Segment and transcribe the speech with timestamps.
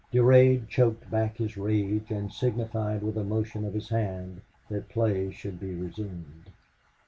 [0.11, 5.29] Durade choked back his rage and signified with a motion of his hand that play
[5.29, 6.49] should be resumed.